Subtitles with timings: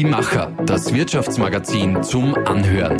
[0.00, 2.98] Die Macher, das Wirtschaftsmagazin zum Anhören.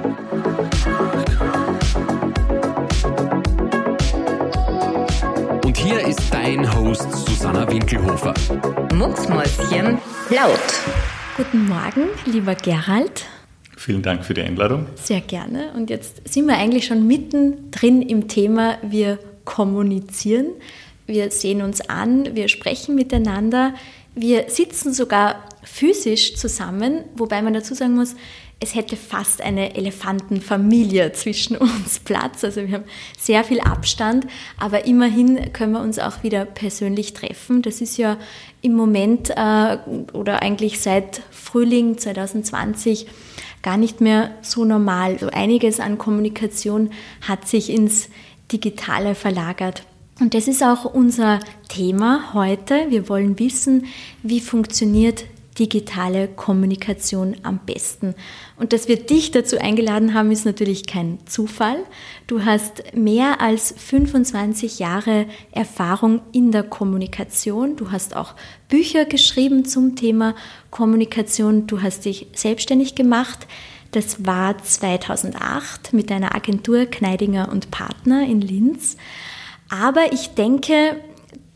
[5.65, 8.35] Und hier ist dein Host Susanna Winkelhofer.
[8.95, 9.97] Mucksmäuschen
[10.29, 10.61] laut.
[11.39, 13.25] Guten Morgen, lieber Gerald.
[13.79, 14.85] Vielen Dank für die Einladung.
[14.97, 15.73] Sehr gerne.
[15.75, 20.49] Und jetzt sind wir eigentlich schon mittendrin im Thema, wir kommunizieren.
[21.07, 23.73] Wir sehen uns an, wir sprechen miteinander,
[24.15, 28.15] wir sitzen sogar physisch zusammen, wobei man dazu sagen muss,
[28.63, 32.45] es hätte fast eine Elefantenfamilie zwischen uns Platz.
[32.45, 32.85] Also wir haben
[33.19, 34.27] sehr viel Abstand,
[34.59, 37.63] aber immerhin können wir uns auch wieder persönlich treffen.
[37.63, 38.19] Das ist ja
[38.61, 39.79] im Moment äh,
[40.13, 43.07] oder eigentlich seit Frühling 2020
[43.63, 45.19] gar nicht mehr so normal.
[45.19, 46.91] So einiges an Kommunikation
[47.27, 48.11] hat sich ins
[48.53, 49.85] Digitale verlagert.
[50.21, 52.91] Und das ist auch unser Thema heute.
[52.91, 53.87] Wir wollen wissen,
[54.23, 55.25] wie funktioniert
[55.61, 58.15] digitale Kommunikation am besten.
[58.57, 61.77] Und dass wir dich dazu eingeladen haben, ist natürlich kein Zufall.
[62.27, 67.77] Du hast mehr als 25 Jahre Erfahrung in der Kommunikation.
[67.77, 68.35] Du hast auch
[68.69, 70.35] Bücher geschrieben zum Thema
[70.71, 71.67] Kommunikation.
[71.67, 73.47] Du hast dich selbstständig gemacht.
[73.93, 78.97] Das war 2008 mit deiner Agentur Kneidinger und Partner in Linz.
[79.69, 80.97] Aber ich denke,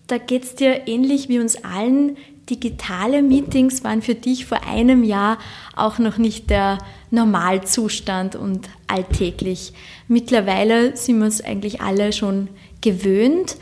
[0.06, 2.16] da geht es dir ähnlich wie uns allen.
[2.50, 5.38] Digitale Meetings waren für dich vor einem Jahr
[5.76, 6.78] auch noch nicht der
[7.10, 9.72] Normalzustand und alltäglich.
[10.08, 12.48] Mittlerweile sind wir es eigentlich alle schon
[12.82, 13.56] gewöhnt.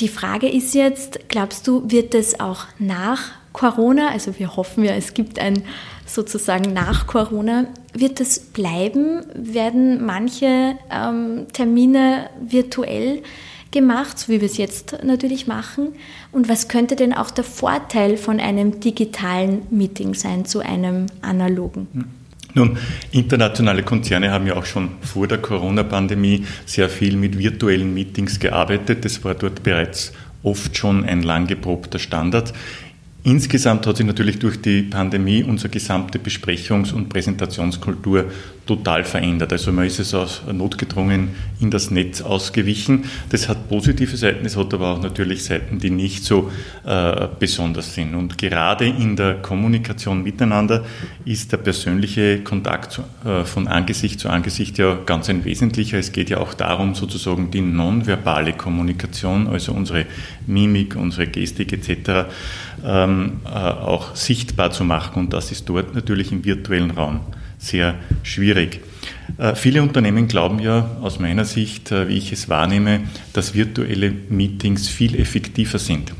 [0.00, 4.92] Die Frage ist jetzt, glaubst du, wird es auch nach Corona, also wir hoffen ja,
[4.92, 5.62] es gibt ein
[6.04, 9.22] sozusagen nach Corona, wird es bleiben?
[9.34, 13.22] Werden manche ähm, Termine virtuell
[13.70, 15.88] gemacht, so wie wir es jetzt natürlich machen?
[16.32, 21.86] Und was könnte denn auch der Vorteil von einem digitalen Meeting sein zu einem analogen?
[22.54, 22.78] Nun,
[23.10, 29.04] internationale Konzerne haben ja auch schon vor der Corona-Pandemie sehr viel mit virtuellen Meetings gearbeitet.
[29.04, 30.12] Das war dort bereits
[30.42, 32.54] oft schon ein lang geprobter Standard.
[33.24, 38.26] Insgesamt hat sich natürlich durch die Pandemie unsere gesamte Besprechungs- und Präsentationskultur
[38.66, 39.52] total verändert.
[39.52, 43.04] Also man ist es aus notgedrungen in das Netz ausgewichen.
[43.30, 46.50] Das hat positive Seiten, es hat aber auch natürlich Seiten, die nicht so
[46.84, 48.14] äh, besonders sind.
[48.14, 50.84] Und gerade in der Kommunikation miteinander
[51.24, 55.98] ist der persönliche Kontakt zu, äh, von Angesicht zu Angesicht ja ganz ein wesentlicher.
[55.98, 60.06] Es geht ja auch darum, sozusagen die nonverbale Kommunikation, also unsere
[60.46, 62.28] Mimik, unsere Gestik etc.
[62.84, 65.20] Ähm, äh, auch sichtbar zu machen.
[65.20, 67.20] Und das ist dort natürlich im virtuellen Raum
[67.66, 68.80] sehr schwierig.
[69.38, 73.00] Äh, viele Unternehmen glauben ja aus meiner Sicht, äh, wie ich es wahrnehme,
[73.32, 76.12] dass virtuelle Meetings viel effektiver sind,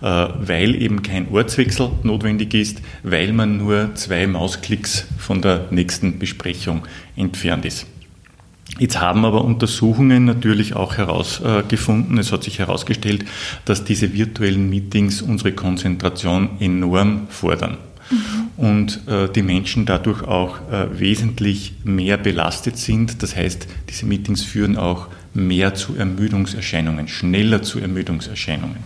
[0.00, 6.18] äh, weil eben kein Ortswechsel notwendig ist, weil man nur zwei Mausklicks von der nächsten
[6.18, 7.86] Besprechung entfernt ist.
[8.78, 13.24] Jetzt haben aber Untersuchungen natürlich auch herausgefunden, es hat sich herausgestellt,
[13.64, 17.78] dass diese virtuellen Meetings unsere Konzentration enorm fordern
[18.58, 23.22] und äh, die Menschen dadurch auch äh, wesentlich mehr belastet sind.
[23.22, 28.78] Das heißt, diese Meetings führen auch mehr zu Ermüdungserscheinungen, schneller zu Ermüdungserscheinungen.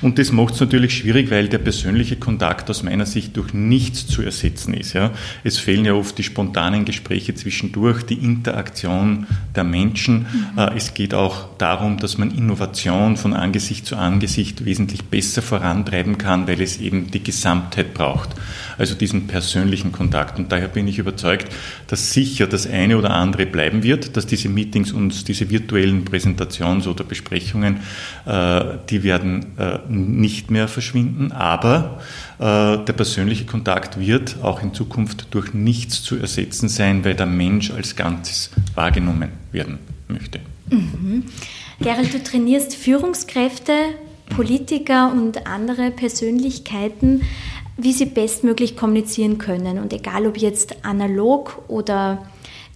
[0.00, 4.06] Und das macht es natürlich schwierig, weil der persönliche Kontakt aus meiner Sicht durch nichts
[4.06, 4.92] zu ersetzen ist.
[4.92, 5.10] Ja.
[5.44, 10.26] Es fehlen ja oft die spontanen Gespräche zwischendurch, die Interaktion der Menschen.
[10.54, 10.58] Mhm.
[10.58, 16.18] Äh, es geht auch darum, dass man Innovation von Angesicht zu Angesicht wesentlich besser vorantreiben
[16.18, 18.30] kann, weil es eben die Gesamtheit braucht.
[18.76, 20.38] Also diesen persönlichen Kontakt.
[20.38, 21.52] Und daher bin ich überzeugt,
[21.88, 26.86] dass sicher das eine oder andere bleiben wird, dass diese Meetings uns, diese virtuellen Präsentations-
[26.86, 27.78] oder Besprechungen,
[28.26, 32.00] äh, die werden äh, nicht mehr verschwinden, aber
[32.38, 32.42] äh,
[32.84, 37.70] der persönliche Kontakt wird auch in Zukunft durch nichts zu ersetzen sein, weil der Mensch
[37.70, 39.78] als Ganzes wahrgenommen werden
[40.08, 40.40] möchte.
[40.70, 41.24] Mhm.
[41.80, 43.72] Gerald, du trainierst Führungskräfte,
[44.34, 47.22] Politiker und andere Persönlichkeiten,
[47.76, 49.78] wie sie bestmöglich kommunizieren können.
[49.78, 52.26] Und egal ob jetzt analog oder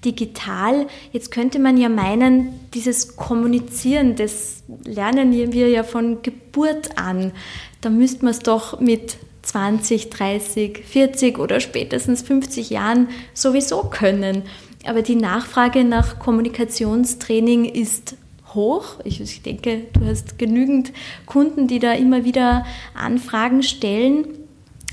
[0.04, 0.86] digital.
[1.12, 7.32] Jetzt könnte man ja meinen, dieses Kommunizieren, das lernen wir ja von Geburt an.
[7.80, 14.42] Da müsste man es doch mit 20, 30, 40 oder spätestens 50 Jahren sowieso können.
[14.86, 18.16] Aber die Nachfrage nach Kommunikationstraining ist
[18.54, 18.96] hoch.
[19.04, 20.92] Ich, denke, du hast genügend
[21.26, 22.64] Kunden, die da immer wieder
[22.94, 24.26] Anfragen stellen.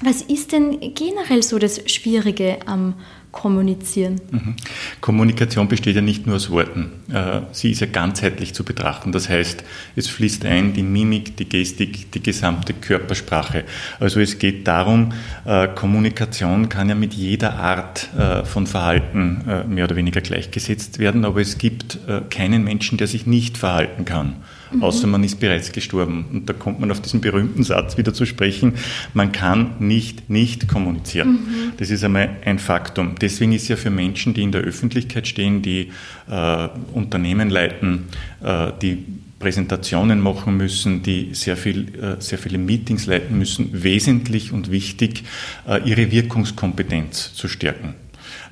[0.02, 2.96] Was ist denn generell so das Schwierige am
[3.32, 4.22] kommunizieren?
[4.32, 4.56] Mhm.
[5.02, 6.92] Kommunikation besteht ja nicht nur aus Worten.
[7.12, 9.12] Äh, sie ist ja ganzheitlich zu betrachten.
[9.12, 9.64] Das heißt,
[9.96, 13.66] es fließt ein die Mimik, die Gestik, die gesamte Körpersprache.
[14.00, 15.14] Also es geht darum,
[15.46, 21.26] äh, Kommunikation kann ja mit jeder Art äh, von Verhalten mehr oder weniger gleichgesetzt werden,
[21.26, 22.00] aber es gibt
[22.30, 24.36] keinen Menschen, der sich nicht verhalten kann
[24.72, 24.84] mhm.
[24.84, 26.26] außer man ist bereits gestorben.
[26.32, 28.74] Und da kommt man auf diesen berühmten Satz wieder zu sprechen,
[29.14, 31.32] man kann nicht nicht kommunizieren.
[31.32, 31.72] Mhm.
[31.78, 33.16] Das ist einmal ein Faktum.
[33.20, 35.92] Deswegen ist ja für Menschen, die in der Öffentlichkeit stehen, die
[36.30, 38.06] äh, Unternehmen leiten,
[38.44, 39.06] äh, die
[39.40, 45.24] Präsentationen machen müssen, die sehr, viel, äh, sehr viele Meetings leiten müssen, wesentlich und wichtig,
[45.68, 47.96] äh, ihre Wirkungskompetenz zu stärken.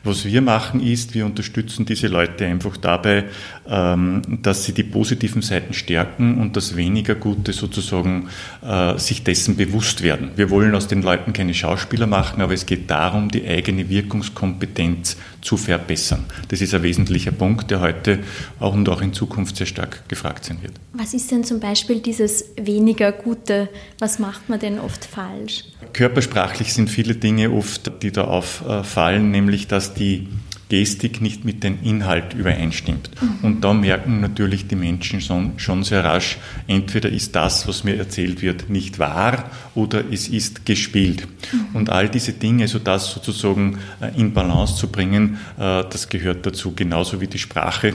[0.07, 3.25] Was wir machen ist, wir unterstützen diese Leute einfach dabei,
[3.67, 8.29] ähm, dass sie die positiven Seiten stärken und das weniger Gute sozusagen
[8.65, 10.31] äh, sich dessen bewusst werden.
[10.37, 15.17] Wir wollen aus den Leuten keine Schauspieler machen, aber es geht darum, die eigene Wirkungskompetenz
[15.47, 16.25] zu verbessern.
[16.49, 18.19] Das ist ein wesentlicher Punkt, der heute
[18.59, 20.73] auch und auch in Zukunft sehr stark gefragt sein wird.
[20.91, 23.69] Was ist denn zum Beispiel dieses weniger Gute?
[23.97, 25.63] Was macht man denn oft falsch?
[25.93, 30.27] Körpersprachlich sind viele Dinge oft, die da auffallen, nämlich dass die
[30.69, 33.09] Gestik nicht mit dem Inhalt übereinstimmt.
[33.41, 36.37] Und da merken natürlich die Menschen schon, sehr rasch,
[36.67, 41.27] entweder ist das, was mir erzählt wird, nicht wahr oder es ist gespielt.
[41.73, 46.45] Und all diese Dinge, also das sozusagen äh, in Balance zu bringen, äh, das gehört
[46.45, 47.93] dazu, genauso wie die Sprache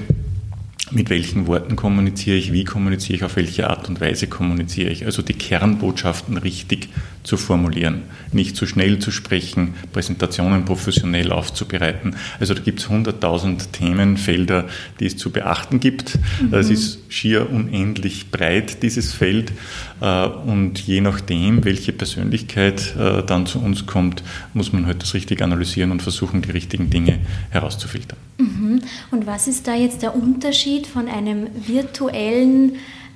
[0.92, 5.06] mit welchen Worten kommuniziere ich, wie kommuniziere ich, auf welche Art und Weise kommuniziere ich.
[5.06, 6.88] Also die Kernbotschaften richtig
[7.22, 8.02] zu formulieren,
[8.32, 12.16] nicht zu schnell zu sprechen, Präsentationen professionell aufzubereiten.
[12.40, 14.66] Also da gibt es hunderttausend Themenfelder,
[14.98, 16.18] die es zu beachten gibt.
[16.40, 16.54] Mhm.
[16.54, 19.52] Es ist schier unendlich breit, dieses Feld.
[20.00, 25.14] Äh, und je nachdem, welche Persönlichkeit äh, dann zu uns kommt, muss man halt das
[25.14, 27.20] richtig analysieren und versuchen, die richtigen Dinge
[27.50, 28.18] herauszufiltern.
[28.38, 28.80] Mhm.
[29.12, 32.72] Und was ist da jetzt der Unterschied von einem virtuellen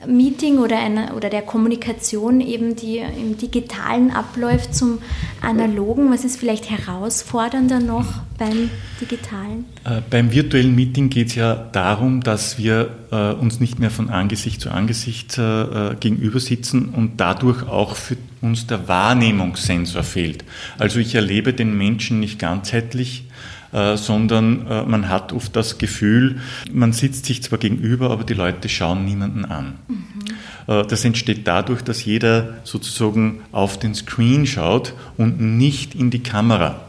[0.07, 4.99] Meeting oder, einer, oder der Kommunikation eben, die im digitalen abläuft, zum
[5.41, 6.11] analogen?
[6.13, 8.07] Was ist vielleicht herausfordernder noch
[8.39, 8.71] beim
[9.01, 9.65] digitalen?
[9.85, 14.11] Äh, beim virtuellen Meeting geht es ja darum, dass wir äh, uns nicht mehr von
[14.11, 20.45] Angesicht zu Angesicht äh, gegenüber sitzen und dadurch auch für uns der Wahrnehmungssensor fehlt.
[20.79, 23.26] Also ich erlebe den Menschen nicht ganzheitlich,
[23.73, 26.41] äh, sondern äh, man hat oft das Gefühl,
[26.73, 29.75] man sitzt sich zwar gegenüber, aber die Leute schauen niemanden an.
[29.89, 30.07] Mhm.
[30.67, 36.23] Äh, das entsteht dadurch, dass jeder sozusagen auf den Screen schaut und nicht in die
[36.23, 36.81] Kamera.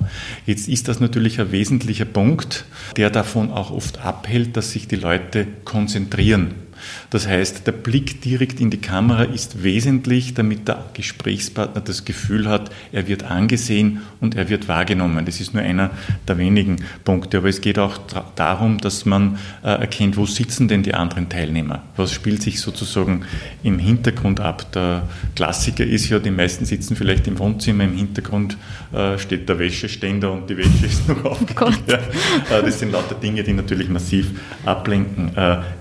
[0.46, 2.66] Jetzt ist das natürlich ein wesentlicher Punkt,
[2.96, 6.67] der davon auch oft abhält, dass sich die Leute konzentrieren
[7.10, 12.50] das heißt, der Blick direkt in die Kamera ist wesentlich, damit der Gesprächspartner das Gefühl
[12.50, 15.26] hat, er wird angesehen und er wird wahrgenommen.
[15.26, 15.92] Das ist nur einer
[16.28, 17.38] der wenigen Punkte.
[17.38, 18.00] Aber es geht auch
[18.36, 21.84] darum, dass man äh, erkennt, wo sitzen denn die anderen Teilnehmer?
[21.96, 23.24] Was spielt sich sozusagen
[23.64, 24.72] im Hintergrund ab?
[24.74, 25.04] Der
[25.36, 28.58] Klassiker ist ja, die meisten sitzen vielleicht im Wohnzimmer, im Hintergrund
[28.94, 31.58] äh, steht der Wäscheständer und die Wäsche ist noch aufgehängt.
[31.88, 34.32] Oh ja, äh, das sind lauter Dinge, die natürlich massiv
[34.66, 35.32] ablenken.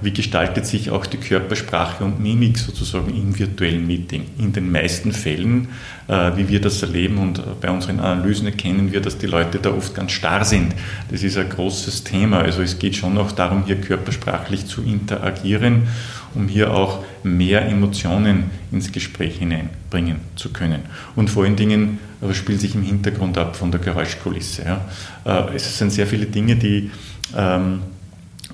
[0.00, 4.24] Wie gestaltet sich auch die Körpersprache und Mimik sozusagen im virtuellen Meeting.
[4.38, 5.68] In den meisten Fällen,
[6.08, 9.70] äh, wie wir das erleben und bei unseren Analysen erkennen wir, dass die Leute da
[9.70, 10.74] oft ganz starr sind.
[11.10, 12.38] Das ist ein großes Thema.
[12.38, 15.88] Also es geht schon auch darum, hier körpersprachlich zu interagieren,
[16.34, 20.82] um hier auch mehr Emotionen ins Gespräch hineinbringen zu können.
[21.14, 24.62] Und vor allen Dingen aber spielt sich im Hintergrund ab von der Geräuschkulisse.
[25.24, 26.90] Äh, es sind sehr viele Dinge, die
[27.36, 27.80] ähm,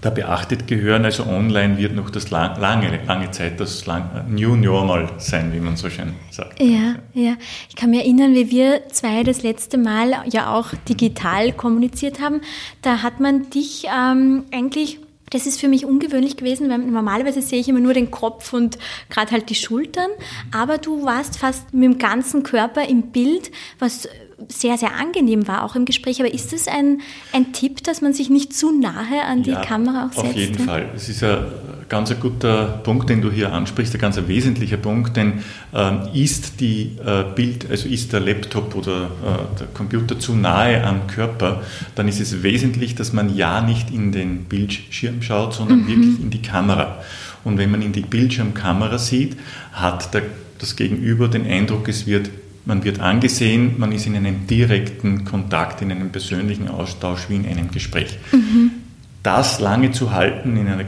[0.02, 1.06] da beachtet gehören.
[1.06, 5.60] Also online wird noch das lang, lange, lange Zeit das lang, New Normal sein, wie
[5.60, 6.60] man so schön sagt.
[6.60, 7.36] Ja, ja.
[7.70, 12.42] Ich kann mich erinnern, wie wir zwei das letzte Mal ja auch digital kommuniziert haben.
[12.82, 14.98] Da hat man dich ähm, eigentlich
[15.30, 18.76] das ist für mich ungewöhnlich gewesen, weil normalerweise sehe ich immer nur den Kopf und
[19.08, 20.10] gerade halt die Schultern,
[20.54, 24.10] aber du warst fast mit dem ganzen Körper im Bild, was
[24.48, 26.20] sehr, sehr angenehm war, auch im Gespräch.
[26.20, 27.00] Aber ist das ein,
[27.32, 30.26] ein Tipp, dass man sich nicht zu nahe an die ja, Kamera auch setzt?
[30.26, 30.90] Auf jeden Fall.
[30.94, 31.44] Es ist ein
[31.88, 35.42] ganz ein guter Punkt, den du hier ansprichst, ein ganz ein wesentlicher Punkt, denn
[35.74, 40.84] ähm, ist die äh, Bild, also ist der Laptop oder äh, der Computer zu nahe
[40.84, 41.62] am Körper,
[41.94, 45.88] dann ist es wesentlich, dass man ja nicht in den Bildschirm schaut, sondern mhm.
[45.88, 46.98] wirklich in die Kamera.
[47.44, 49.36] Und wenn man in die Bildschirmkamera sieht,
[49.72, 50.22] hat der,
[50.58, 52.30] das Gegenüber den Eindruck, es wird
[52.64, 57.46] man wird angesehen, man ist in einem direkten Kontakt, in einem persönlichen Austausch wie in
[57.46, 58.18] einem Gespräch.
[58.32, 58.70] Mhm.
[59.22, 60.84] Das lange zu halten in einer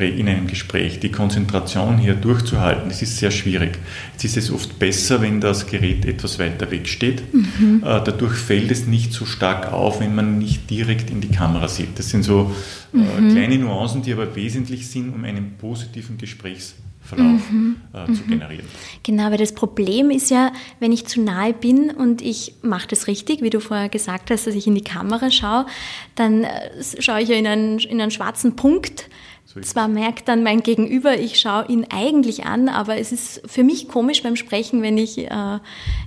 [0.00, 3.78] in einem Gespräch, die Konzentration hier durchzuhalten, das ist sehr schwierig.
[4.12, 7.22] Jetzt ist es oft besser, wenn das Gerät etwas weiter weg steht.
[7.32, 7.82] Mhm.
[7.84, 11.68] Äh, dadurch fällt es nicht so stark auf, wenn man nicht direkt in die Kamera
[11.68, 11.98] sieht.
[11.98, 12.52] Das sind so
[12.92, 13.30] äh, mhm.
[13.30, 16.18] kleine Nuancen, die aber wesentlich sind, um einen positiven
[17.04, 17.76] Gesprächsverlauf mhm.
[17.92, 18.28] äh, zu mhm.
[18.28, 18.66] generieren.
[19.02, 23.06] Genau, weil das Problem ist ja, wenn ich zu nahe bin und ich mache das
[23.06, 25.66] richtig, wie du vorher gesagt hast, dass ich in die Kamera schaue,
[26.14, 29.08] dann äh, schaue ich ja in einen, in einen schwarzen Punkt
[29.62, 33.88] zwar merkt dann mein Gegenüber, ich schaue ihn eigentlich an, aber es ist für mich
[33.88, 35.58] komisch beim Sprechen, wenn ich äh,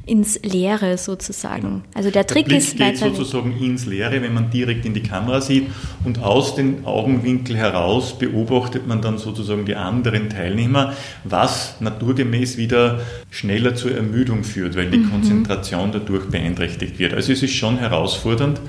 [0.05, 1.61] ins Leere sozusagen.
[1.61, 1.83] Genau.
[1.93, 3.61] Also der Trick der Blick ist geht sozusagen weg.
[3.61, 5.67] ins Leere, wenn man direkt in die Kamera sieht
[6.03, 13.01] und aus den Augenwinkel heraus beobachtet man dann sozusagen die anderen Teilnehmer, was naturgemäß wieder
[13.29, 15.11] schneller zur Ermüdung führt, weil die mhm.
[15.11, 17.13] Konzentration dadurch beeinträchtigt wird.
[17.13, 18.59] Also es ist schon herausfordernd.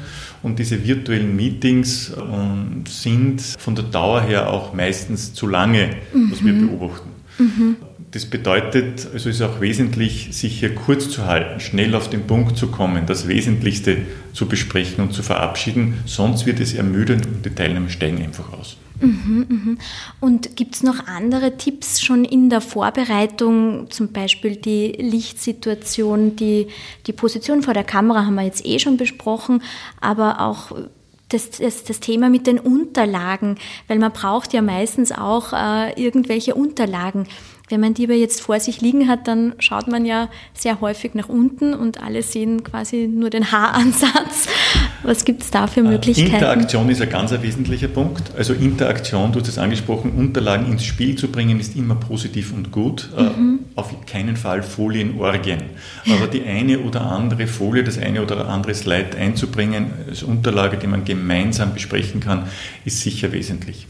[0.43, 6.31] Und diese virtuellen Meetings ähm, sind von der Dauer her auch meistens zu lange, mhm.
[6.31, 6.69] was wir mhm.
[6.69, 7.11] beobachten.
[7.39, 7.77] Mhm.
[8.11, 12.57] Das bedeutet, also ist auch wesentlich, sich hier kurz zu halten, schnell auf den Punkt
[12.57, 13.99] zu kommen, das Wesentlichste
[14.33, 15.99] zu besprechen und zu verabschieden.
[16.07, 18.79] Sonst wird es ermüdend und die Teilnehmer steigen einfach aus.
[19.01, 19.79] Mhm, mhm.
[20.21, 26.69] Und gibt es noch andere Tipps schon in der Vorbereitung, zum Beispiel die Lichtsituation, die,
[27.07, 29.63] die Position vor der Kamera haben wir jetzt eh schon besprochen,
[30.01, 30.73] aber auch
[31.29, 36.55] das, das, das Thema mit den Unterlagen, weil man braucht ja meistens auch äh, irgendwelche
[36.55, 37.27] Unterlagen.
[37.69, 41.15] Wenn man die aber jetzt vor sich liegen hat, dann schaut man ja sehr häufig
[41.15, 44.49] nach unten und alle sehen quasi nur den Haaransatz.
[45.03, 46.35] Was gibt es da für äh, Möglichkeiten?
[46.35, 48.35] Interaktion ist ein ganz wesentlicher Punkt.
[48.37, 52.73] Also Interaktion, du hast es angesprochen, Unterlagen ins Spiel zu bringen, ist immer positiv und
[52.73, 53.11] gut.
[53.17, 53.61] Äh, mhm.
[53.75, 55.61] Auf keinen Fall Folienorgien.
[56.11, 60.87] Aber die eine oder andere Folie, das eine oder andere Slide einzubringen als Unterlage, die
[60.87, 62.45] man gemeinsam besprechen kann,
[62.85, 63.87] ist sicher wesentlich.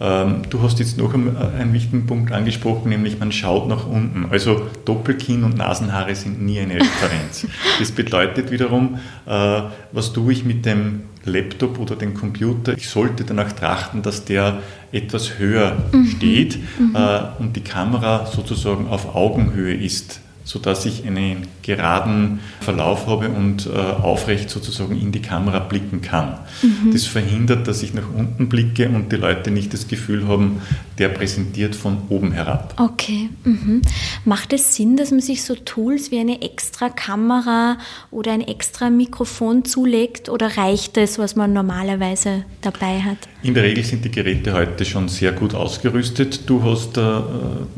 [0.00, 4.26] Ähm, du hast jetzt noch einen wichtigen Punkt angesprochen, nämlich man schaut nach unten.
[4.30, 7.46] Also Doppelkinn und Nasenhaare sind nie eine Referenz.
[7.78, 9.62] Das bedeutet wiederum, äh,
[9.92, 12.74] was tue ich mit dem Laptop oder dem Computer?
[12.76, 14.58] Ich sollte danach trachten, dass der
[14.92, 16.06] etwas höher mhm.
[16.06, 16.94] steht mhm.
[16.94, 23.66] Äh, und die Kamera sozusagen auf Augenhöhe ist sodass ich einen geraden Verlauf habe und
[23.66, 26.38] äh, aufrecht sozusagen in die Kamera blicken kann.
[26.62, 26.92] Mhm.
[26.92, 30.62] Das verhindert, dass ich nach unten blicke und die Leute nicht das Gefühl haben,
[30.98, 32.74] der präsentiert von oben herab.
[32.78, 33.30] Okay.
[33.44, 33.82] Mhm.
[34.24, 37.78] Macht es Sinn, dass man sich so Tools wie eine extra Kamera
[38.10, 43.18] oder ein extra Mikrofon zulegt oder reicht es, was man normalerweise dabei hat?
[43.42, 46.48] In der Regel sind die Geräte heute schon sehr gut ausgerüstet.
[46.48, 47.02] Du hast äh,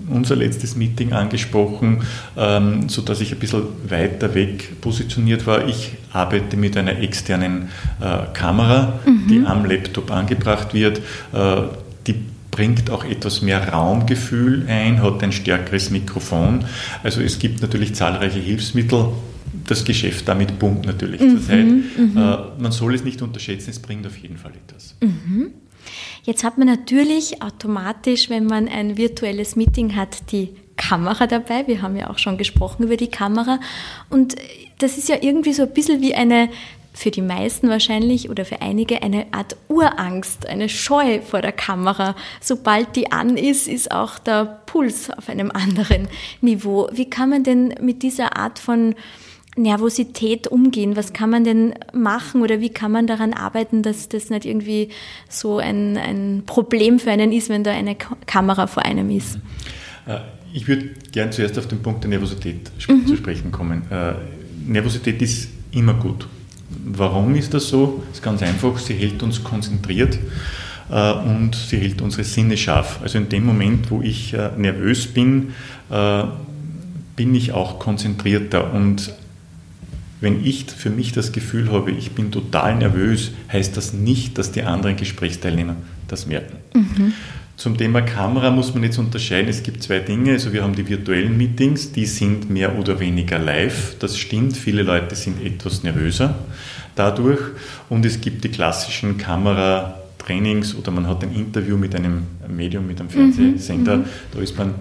[0.08, 2.02] unser letztes Meeting angesprochen.
[2.36, 5.66] Äh, ähm, sodass ich ein bisschen weiter weg positioniert war.
[5.68, 7.70] Ich arbeite mit einer externen
[8.00, 9.28] äh, Kamera, mhm.
[9.28, 10.98] die am Laptop angebracht wird.
[11.32, 11.62] Äh,
[12.06, 12.14] die
[12.58, 16.64] bringt auch etwas mehr Raumgefühl ein, hat ein stärkeres Mikrofon.
[17.04, 19.10] Also es gibt natürlich zahlreiche Hilfsmittel.
[19.68, 21.66] Das Geschäft damit pumpt natürlich mhm, zur Zeit.
[21.66, 22.16] Mhm.
[22.16, 24.96] Äh, man soll es nicht unterschätzen, es bringt auf jeden Fall etwas.
[25.00, 25.52] Mhm.
[26.24, 31.68] Jetzt hat man natürlich automatisch, wenn man ein virtuelles Meeting hat, die Kamera dabei.
[31.68, 33.60] Wir haben ja auch schon gesprochen über die Kamera.
[34.10, 34.34] Und
[34.78, 36.48] das ist ja irgendwie so ein bisschen wie eine,
[36.98, 42.16] für die meisten wahrscheinlich oder für einige eine Art Urangst, eine Scheu vor der Kamera.
[42.40, 46.08] Sobald die an ist, ist auch der Puls auf einem anderen
[46.40, 46.88] Niveau.
[46.92, 48.96] Wie kann man denn mit dieser Art von
[49.56, 50.96] Nervosität umgehen?
[50.96, 54.88] Was kann man denn machen oder wie kann man daran arbeiten, dass das nicht irgendwie
[55.28, 59.38] so ein, ein Problem für einen ist, wenn da eine Kamera vor einem ist?
[60.06, 60.18] Äh,
[60.52, 63.06] ich würde gern zuerst auf den Punkt der Nervosität mhm.
[63.06, 63.84] zu sprechen kommen.
[63.88, 64.14] Äh,
[64.66, 66.26] Nervosität ist immer gut.
[66.70, 68.02] Warum ist das so?
[68.08, 70.18] Das ist ganz einfach, sie hält uns konzentriert
[70.90, 73.00] äh, und sie hält unsere Sinne scharf.
[73.02, 75.54] Also in dem Moment, wo ich äh, nervös bin,
[75.90, 76.24] äh,
[77.16, 79.12] bin ich auch konzentrierter und
[80.20, 84.50] wenn ich für mich das Gefühl habe, ich bin total nervös, heißt das nicht, dass
[84.50, 85.76] die anderen Gesprächsteilnehmer
[86.08, 86.56] das merken.
[86.74, 87.12] Mhm.
[87.58, 89.48] Zum Thema Kamera muss man jetzt unterscheiden.
[89.48, 90.30] Es gibt zwei Dinge.
[90.30, 93.96] Also wir haben die virtuellen Meetings, die sind mehr oder weniger live.
[93.98, 94.56] Das stimmt.
[94.56, 96.36] Viele Leute sind etwas nervöser
[96.94, 97.40] dadurch.
[97.88, 103.00] Und es gibt die klassischen Kameratrainings oder man hat ein Interview mit einem Medium, mit
[103.00, 103.96] einem Fernsehsender.
[103.96, 104.04] Mhm.
[104.32, 104.76] Da ist man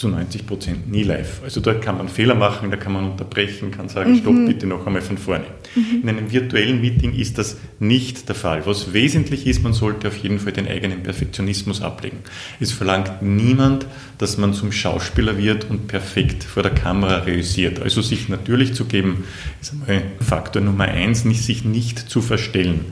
[0.00, 1.42] zu 90 Prozent nie live.
[1.44, 4.16] Also dort kann man Fehler machen, da kann man unterbrechen, kann sagen, mhm.
[4.16, 5.44] stopp bitte noch einmal von vorne.
[5.74, 6.00] Mhm.
[6.02, 8.64] In einem virtuellen Meeting ist das nicht der Fall.
[8.64, 12.16] Was wesentlich ist, man sollte auf jeden Fall den eigenen Perfektionismus ablegen.
[12.60, 13.84] Es verlangt niemand,
[14.16, 17.82] dass man zum Schauspieler wird und perfekt vor der Kamera realisiert.
[17.82, 19.24] Also sich natürlich zu geben,
[19.60, 22.86] ist einmal Faktor Nummer eins, nicht, sich nicht zu verstellen.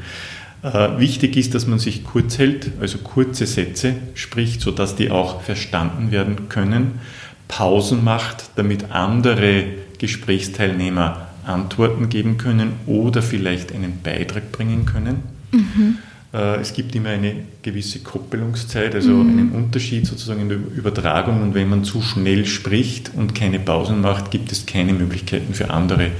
[0.62, 5.42] Äh, wichtig ist, dass man sich kurz hält, also kurze Sätze spricht, sodass die auch
[5.42, 7.00] verstanden werden können,
[7.46, 9.64] Pausen macht, damit andere
[9.98, 15.22] Gesprächsteilnehmer Antworten geben können oder vielleicht einen Beitrag bringen können.
[15.52, 15.98] Mhm.
[16.32, 19.30] Äh, es gibt immer eine gewisse Koppelungszeit, also mhm.
[19.30, 21.42] einen Unterschied sozusagen in der Übertragung.
[21.42, 25.70] Und wenn man zu schnell spricht und keine Pausen macht, gibt es keine Möglichkeiten für
[25.70, 26.10] andere,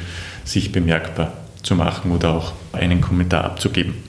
[0.45, 4.08] sich bemerkbar zu machen oder auch einen Kommentar abzugeben.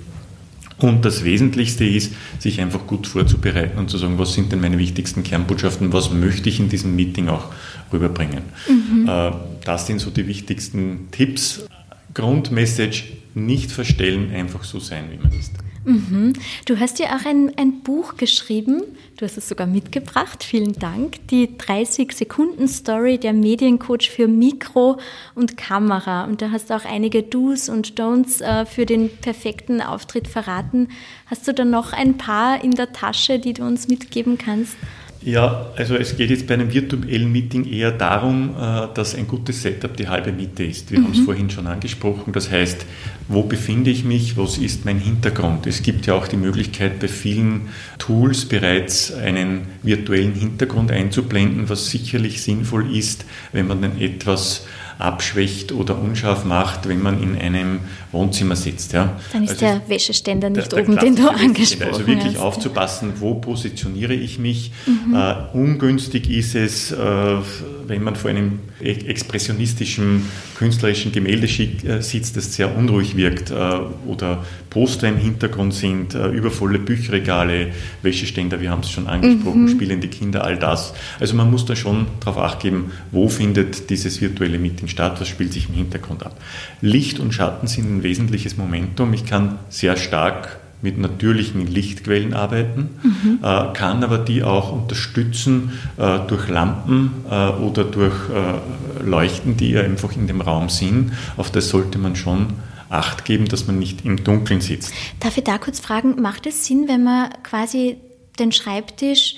[0.79, 4.77] Und das Wesentlichste ist, sich einfach gut vorzubereiten und zu sagen, was sind denn meine
[4.77, 7.51] wichtigsten Kernbotschaften, was möchte ich in diesem Meeting auch
[7.91, 8.43] rüberbringen.
[8.67, 9.07] Mhm.
[9.07, 9.31] Äh,
[9.65, 11.65] das sind so die wichtigsten Tipps.
[12.13, 13.03] Grundmessage,
[13.35, 15.51] nicht verstellen, einfach so sein, wie man ist.
[15.85, 16.33] Mhm.
[16.65, 18.83] Du hast ja auch ein, ein Buch geschrieben,
[19.17, 21.27] du hast es sogar mitgebracht, vielen Dank.
[21.29, 24.99] Die 30-Sekunden-Story der Mediencoach für Mikro
[25.35, 26.25] und Kamera.
[26.25, 30.89] Und da hast du auch einige Do's und Don'ts äh, für den perfekten Auftritt verraten.
[31.27, 34.75] Hast du da noch ein paar in der Tasche, die du uns mitgeben kannst?
[35.21, 39.61] Ja, also es geht jetzt bei einem virtuellen Meeting eher darum, äh, dass ein gutes
[39.61, 40.91] Setup die halbe Miete ist.
[40.91, 41.03] Wir mhm.
[41.05, 42.31] haben es vorhin schon angesprochen.
[42.31, 42.85] Das heißt,
[43.27, 45.67] wo befinde ich mich, was ist mein Hintergrund?
[45.67, 51.89] Es gibt ja auch die Möglichkeit, bei vielen Tools bereits einen virtuellen Hintergrund einzublenden, was
[51.89, 54.65] sicherlich sinnvoll ist, wenn man dann etwas
[54.99, 57.79] abschwächt oder unscharf macht, wenn man in einem
[58.11, 58.91] Wohnzimmer sitzt.
[58.91, 59.17] Ja.
[59.31, 61.99] Dann ist also der Wäscheständer nicht der, oben, den du angesprochen hast.
[61.99, 62.41] Also wirklich hast.
[62.41, 64.71] aufzupassen, wo positioniere ich mich.
[64.85, 65.13] Mhm.
[65.13, 67.41] Uh, ungünstig ist es, uh,
[67.87, 70.25] wenn man vor einem e-, expressionistischen,
[70.57, 76.77] künstlerischen Gemälde äh, sitzt, das sehr unruhig wirkt uh, oder Poster im Hintergrund sind, übervolle
[76.77, 77.69] Bücherregale,
[78.03, 79.69] Wäscheständer, wir haben es schon angesprochen, mhm.
[79.69, 80.93] spielende Kinder, all das.
[81.19, 85.27] Also man muss da schon darauf acht geben, wo findet dieses virtuelle Meeting statt, was
[85.27, 86.39] spielt sich im Hintergrund ab.
[86.81, 89.13] Licht und Schatten sind ein wesentliches Momentum.
[89.13, 93.39] Ich kann sehr stark mit natürlichen Lichtquellen arbeiten, mhm.
[93.43, 99.71] äh, kann aber die auch unterstützen äh, durch Lampen äh, oder durch äh, Leuchten, die
[99.71, 101.11] ja einfach in dem Raum sind.
[101.35, 102.53] Auf das sollte man schon
[102.89, 104.91] Acht geben, dass man nicht im Dunkeln sitzt.
[105.19, 107.97] Darf ich da kurz fragen, macht es Sinn, wenn man quasi
[108.39, 109.35] den Schreibtisch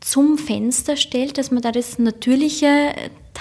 [0.00, 2.92] zum Fenster stellt, dass man da das natürliche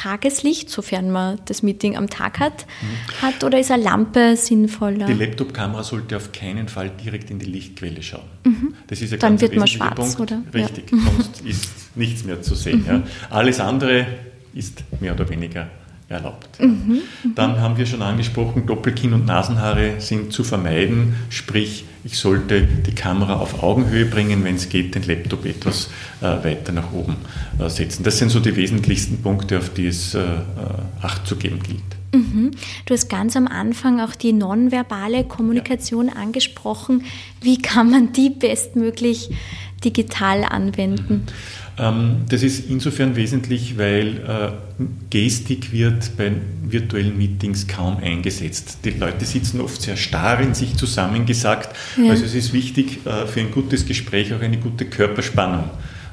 [0.01, 3.21] Tageslicht, sofern man das Meeting am Tag hat, mhm.
[3.21, 5.05] hat oder ist eine Lampe sinnvoller?
[5.07, 8.23] Die Laptop-Kamera sollte auf keinen Fall direkt in die Lichtquelle schauen.
[8.45, 8.75] Mhm.
[8.87, 10.19] Das ist ja Dann wird man schwarz, Punkt.
[10.19, 10.41] oder?
[10.53, 10.97] Richtig, ja.
[11.11, 12.85] sonst ist nichts mehr zu sehen.
[12.87, 13.03] Ja.
[13.29, 14.07] Alles andere
[14.53, 15.69] ist mehr oder weniger
[16.09, 16.59] erlaubt.
[16.59, 17.01] Mhm,
[17.35, 22.95] Dann haben wir schon angesprochen, Doppelkinn und Nasenhaare sind zu vermeiden, sprich ich sollte die
[22.95, 25.89] Kamera auf Augenhöhe bringen, wenn es geht, den Laptop etwas
[26.21, 27.17] äh, weiter nach oben
[27.59, 28.03] äh, setzen.
[28.03, 30.25] Das sind so die wesentlichsten Punkte, auf die es äh, äh
[31.01, 31.81] Acht zu geben gilt.
[32.13, 32.51] Mhm.
[32.85, 36.13] Du hast ganz am Anfang auch die nonverbale Kommunikation ja.
[36.13, 37.05] angesprochen.
[37.41, 39.29] Wie kann man die bestmöglich
[39.83, 41.13] digital anwenden?
[41.13, 41.23] Mhm.
[41.79, 46.31] Ähm, das ist insofern wesentlich, weil äh, Gestik wird bei
[46.63, 48.79] virtuellen Meetings kaum eingesetzt.
[48.83, 51.75] Die Leute sitzen oft sehr starr in sich zusammengesagt.
[51.97, 52.11] Ja.
[52.11, 55.69] Also es ist wichtig, äh, für ein gutes Gespräch auch eine gute Körperspannung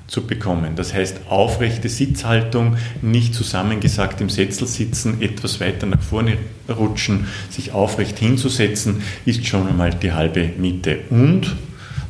[0.06, 0.76] zu bekommen.
[0.76, 7.72] Das heißt, aufrechte Sitzhaltung, nicht zusammengesagt im Sessel sitzen, etwas weiter nach vorne rutschen, sich
[7.72, 11.00] aufrecht hinzusetzen, ist schon einmal die halbe Miete.
[11.10, 11.56] Und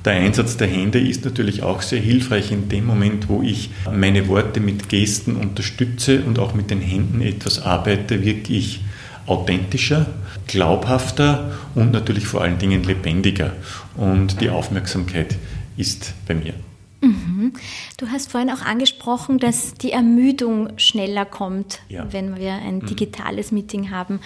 [0.06, 4.28] der Einsatz der Hände ist natürlich auch sehr hilfreich in dem Moment, wo ich meine
[4.28, 8.80] Worte mit Gesten unterstütze und auch mit den Händen etwas arbeite, wirke ich
[9.26, 10.06] authentischer,
[10.46, 13.52] glaubhafter und natürlich vor allen Dingen lebendiger.
[13.96, 15.36] Und die Aufmerksamkeit
[15.76, 16.54] ist bei mir.
[17.00, 17.52] Mhm.
[17.96, 22.06] Du hast vorhin auch angesprochen, dass die Ermüdung schneller kommt, ja.
[22.12, 22.86] wenn wir ein mhm.
[22.86, 23.58] digitales mhm.
[23.58, 24.20] Meeting haben.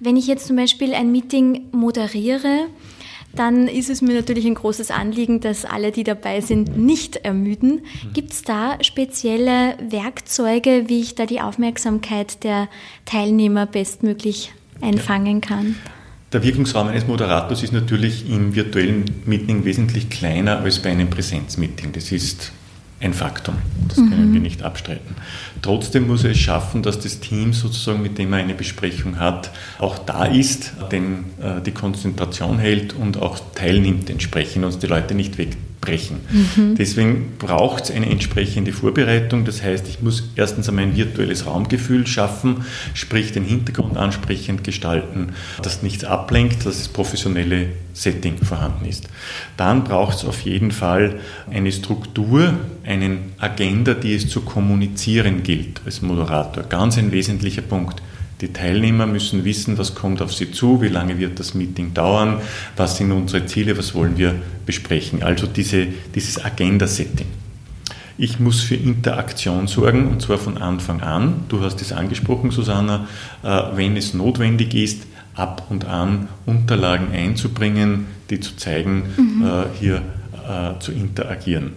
[0.00, 2.66] Wenn ich jetzt zum Beispiel ein Meeting moderiere,
[3.34, 7.82] dann ist es mir natürlich ein großes Anliegen, dass alle, die dabei sind, nicht ermüden.
[8.02, 8.12] Mhm.
[8.12, 12.68] Gibt es da spezielle Werkzeuge, wie ich da die Aufmerksamkeit der
[13.04, 15.76] Teilnehmer bestmöglich einfangen kann?
[16.32, 21.90] Der Wirkungsraum eines Moderators ist natürlich im virtuellen Meeting wesentlich kleiner als bei einem Präsenzmeeting.
[21.92, 22.52] Das ist
[23.00, 23.56] ein Faktum.
[23.88, 24.34] Das können mhm.
[24.34, 25.16] wir nicht abstreiten.
[25.62, 29.50] Trotzdem muss er es schaffen, dass das Team sozusagen, mit dem er eine Besprechung hat,
[29.78, 35.14] auch da ist, den, äh, die Konzentration hält und auch teilnimmt entsprechend und die Leute
[35.14, 36.20] nicht weg, brechen.
[36.30, 36.74] Mhm.
[36.74, 39.44] Deswegen braucht es eine entsprechende Vorbereitung.
[39.44, 42.64] Das heißt, ich muss erstens einmal ein virtuelles Raumgefühl schaffen,
[42.94, 49.08] sprich den Hintergrund ansprechend gestalten, dass nichts ablenkt, dass das professionelle Setting vorhanden ist.
[49.56, 55.80] Dann braucht es auf jeden Fall eine Struktur, einen Agenda, die es zu kommunizieren gilt
[55.84, 56.64] als Moderator.
[56.64, 58.02] Ganz ein wesentlicher Punkt.
[58.40, 62.40] Die Teilnehmer müssen wissen, was kommt auf sie zu, wie lange wird das Meeting dauern,
[62.76, 65.22] was sind unsere Ziele, was wollen wir besprechen.
[65.22, 67.26] Also diese, dieses Agenda-Setting.
[68.16, 71.44] Ich muss für Interaktion sorgen und zwar von Anfang an.
[71.48, 73.06] Du hast es angesprochen, Susanna,
[73.42, 79.46] äh, wenn es notwendig ist, ab und an Unterlagen einzubringen, die zu zeigen, mhm.
[79.46, 80.02] Äh, hier
[80.48, 81.72] äh, zu interagieren.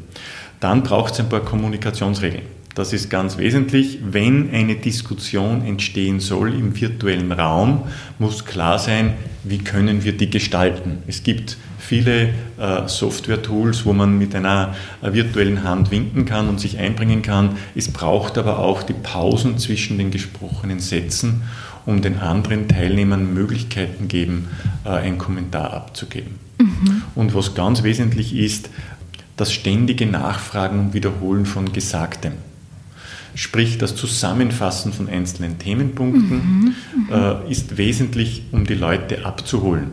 [0.60, 2.44] Dann braucht es ein paar Kommunikationsregeln.
[2.76, 4.00] Das ist ganz wesentlich.
[4.04, 7.84] Wenn eine Diskussion entstehen soll im virtuellen Raum,
[8.18, 10.98] muss klar sein, wie können wir die gestalten.
[11.06, 16.60] Es gibt viele äh, Software-Tools, wo man mit einer äh, virtuellen Hand winken kann und
[16.60, 17.58] sich einbringen kann.
[17.76, 21.44] Es braucht aber auch die Pausen zwischen den gesprochenen Sätzen,
[21.86, 24.48] um den anderen Teilnehmern Möglichkeiten geben,
[24.86, 26.40] äh, einen Kommentar abzugeben.
[26.58, 27.04] Mhm.
[27.14, 28.70] Und was ganz wesentlich ist,
[29.36, 32.34] das ständige Nachfragen und Wiederholen von Gesagtem
[33.36, 36.74] sprich das Zusammenfassen von einzelnen Themenpunkten, mhm,
[37.12, 39.92] äh, ist wesentlich, um die Leute abzuholen.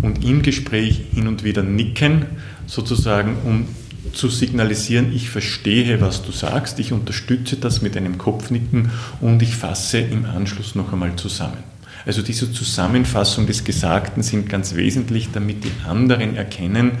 [0.00, 2.26] Und im Gespräch hin und wieder nicken,
[2.66, 3.66] sozusagen, um
[4.12, 9.54] zu signalisieren, ich verstehe, was du sagst, ich unterstütze das mit einem Kopfnicken und ich
[9.54, 11.58] fasse im Anschluss noch einmal zusammen.
[12.06, 16.92] Also diese Zusammenfassung des Gesagten sind ganz wesentlich, damit die anderen erkennen,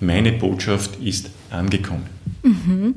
[0.00, 2.17] meine Botschaft ist angekommen.
[2.48, 2.94] Mhm.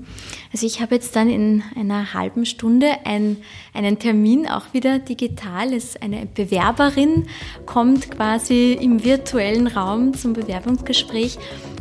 [0.54, 3.38] Also ich habe jetzt dann in einer halben Stunde ein,
[3.74, 5.74] einen Termin auch wieder digital.
[5.74, 7.26] Es eine Bewerberin
[7.66, 11.38] kommt quasi im virtuellen Raum zum Bewerbungsgespräch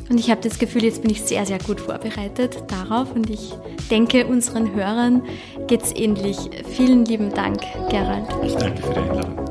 [0.08, 3.52] und ich habe das Gefühl, jetzt bin ich sehr, sehr gut vorbereitet darauf und ich
[3.90, 5.22] denke, unseren Hörern
[5.68, 6.36] geht es ähnlich.
[6.74, 8.26] Vielen lieben Dank, Gerald.
[8.44, 9.49] Ich danke für die Einladung.